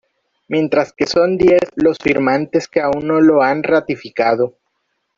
[0.47, 4.57] Mientras que son diez los firmantes que aún no lo han ratificado.